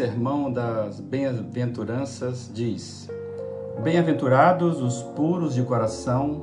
[0.00, 3.06] Sermão das bem-aventuranças, diz:
[3.82, 6.40] Bem-aventurados os puros de coração,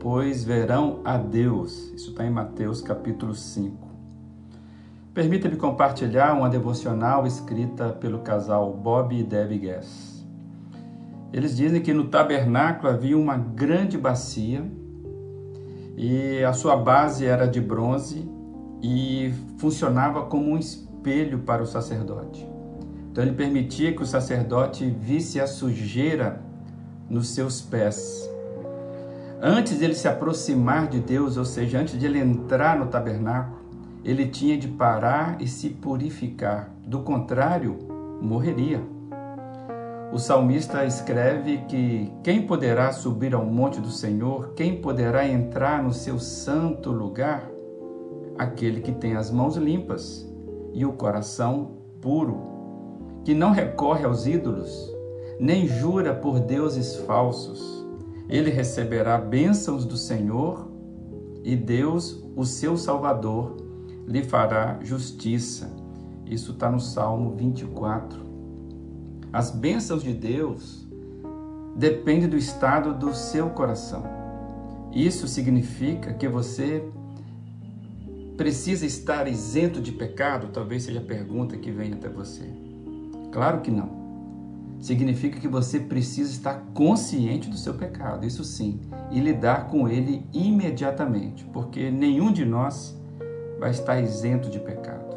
[0.00, 1.92] pois verão a Deus.
[1.94, 3.76] Isso está em Mateus capítulo 5.
[5.14, 10.26] Permita-me compartilhar uma devocional escrita pelo casal Bob e Debbie Guess.
[11.32, 14.68] Eles dizem que no tabernáculo havia uma grande bacia
[15.96, 18.28] e a sua base era de bronze
[18.82, 22.55] e funcionava como um espelho para o sacerdote.
[23.16, 26.38] Então ele permitia que o sacerdote visse a sujeira
[27.08, 28.30] nos seus pés.
[29.40, 33.56] Antes de ele se aproximar de Deus, ou seja, antes de ele entrar no tabernáculo,
[34.04, 36.70] ele tinha de parar e se purificar.
[36.86, 37.78] Do contrário,
[38.20, 38.82] morreria.
[40.12, 45.94] O salmista escreve que quem poderá subir ao monte do Senhor, quem poderá entrar no
[45.94, 47.50] seu santo lugar?
[48.36, 50.30] Aquele que tem as mãos limpas
[50.74, 52.55] e o coração puro,
[53.26, 54.88] que não recorre aos ídolos,
[55.40, 57.84] nem jura por deuses falsos.
[58.28, 60.70] Ele receberá bênçãos do Senhor
[61.42, 63.56] e Deus, o seu Salvador,
[64.06, 65.68] lhe fará justiça.
[66.24, 68.20] Isso está no Salmo 24.
[69.32, 70.86] As bênçãos de Deus
[71.74, 74.04] dependem do estado do seu coração.
[74.92, 76.88] Isso significa que você
[78.36, 80.50] precisa estar isento de pecado?
[80.52, 82.65] Talvez seja a pergunta que vem até você.
[83.36, 83.90] Claro que não.
[84.80, 90.24] Significa que você precisa estar consciente do seu pecado, isso sim, e lidar com ele
[90.32, 92.98] imediatamente, porque nenhum de nós
[93.60, 95.14] vai estar isento de pecado.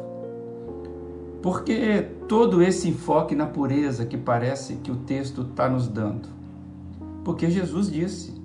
[1.40, 6.28] Porque todo esse enfoque na pureza que parece que o texto está nos dando?
[7.24, 8.38] Porque Jesus disse,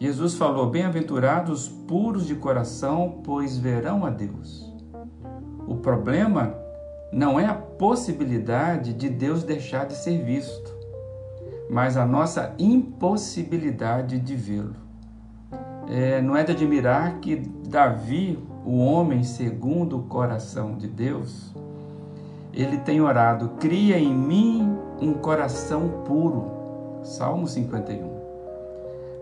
[0.00, 4.68] Jesus falou: Bem-aventurados puros de coração, pois verão a Deus.
[5.64, 6.60] O problema
[7.12, 10.74] não é a possibilidade de Deus deixar de ser visto,
[11.68, 14.74] mas a nossa impossibilidade de vê-lo.
[15.88, 17.36] É, não é de admirar que
[17.68, 21.54] Davi, o homem segundo o coração de Deus,
[22.54, 26.62] ele tem orado: cria em mim um coração puro.
[27.02, 28.22] Salmo 51.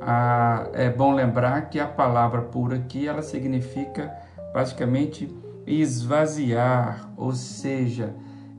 [0.02, 4.14] Ah, é bom lembrar que a palavra pura aqui ela significa
[4.52, 5.34] praticamente
[5.66, 8.14] esvaziar, ou seja,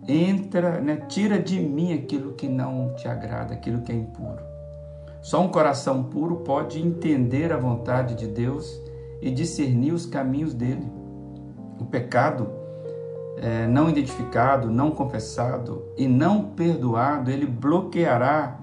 [0.08, 4.42] entra, né, tira de mim aquilo que não te agrada, aquilo que é impuro.
[5.22, 8.82] Só um coração puro pode entender a vontade de Deus
[9.22, 10.92] e discernir os caminhos dele.
[11.80, 12.50] O pecado
[13.38, 18.60] é, não identificado, não confessado e não perdoado, ele bloqueará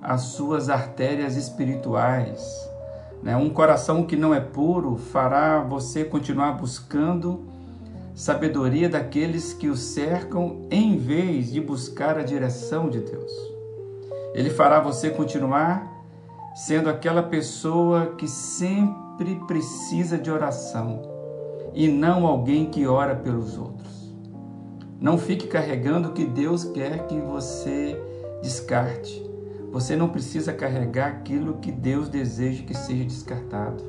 [0.00, 2.68] as suas artérias espirituais.
[3.22, 3.36] Né?
[3.36, 7.51] Um coração que não é puro fará você continuar buscando
[8.14, 13.32] sabedoria daqueles que o cercam em vez de buscar a direção de Deus.
[14.34, 15.90] Ele fará você continuar
[16.54, 21.02] sendo aquela pessoa que sempre precisa de oração
[21.74, 24.12] e não alguém que ora pelos outros.
[25.00, 28.00] Não fique carregando o que Deus quer que você
[28.42, 29.22] descarte.
[29.70, 33.82] Você não precisa carregar aquilo que Deus deseja que seja descartado.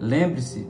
[0.00, 0.66] Lembre-se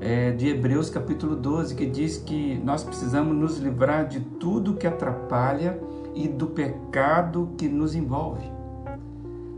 [0.00, 4.86] é, de Hebreus capítulo 12, que diz que nós precisamos nos livrar de tudo que
[4.86, 5.78] atrapalha
[6.14, 8.50] e do pecado que nos envolve.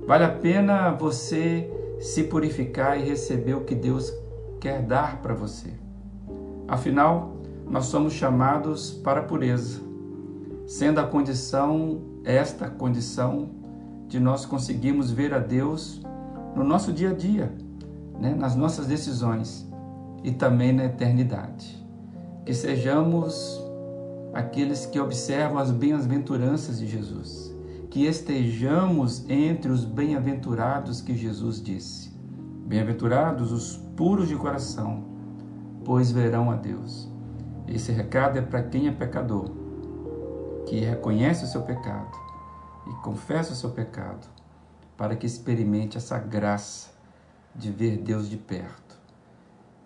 [0.06, 1.70] Vale a pena você
[2.00, 4.12] se purificar e receber o que Deus
[4.60, 5.70] quer dar para você.
[6.66, 7.36] Afinal,
[7.70, 9.80] nós somos chamados para a pureza,
[10.66, 13.50] sendo a condição, esta condição,
[14.08, 16.02] de nós conseguirmos ver a Deus
[16.56, 17.54] no nosso dia a dia,
[18.20, 18.34] né?
[18.34, 19.71] nas nossas decisões
[20.22, 21.80] e também na eternidade.
[22.44, 23.62] Que sejamos
[24.32, 27.54] aqueles que observam as bem-aventuranças de Jesus,
[27.90, 32.10] que estejamos entre os bem-aventurados que Jesus disse.
[32.66, 35.04] Bem-aventurados os puros de coração,
[35.84, 37.08] pois verão a Deus.
[37.68, 39.50] Esse recado é para quem é pecador,
[40.66, 42.16] que reconhece o seu pecado
[42.86, 44.26] e confessa o seu pecado,
[44.96, 46.90] para que experimente essa graça
[47.54, 48.81] de ver Deus de perto.